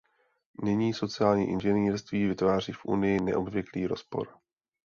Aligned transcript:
Nyní 0.63 0.93
sociální 0.93 1.49
inženýrství 1.49 2.25
vytváří 2.27 2.71
v 2.71 2.85
Unii 2.85 3.21
neobvyklý 3.21 3.87
rozpor. 3.87 4.27